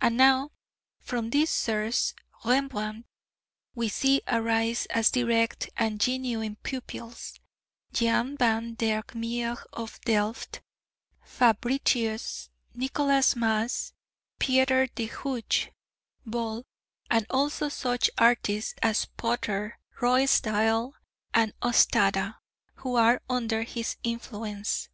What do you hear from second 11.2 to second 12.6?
Fabritius,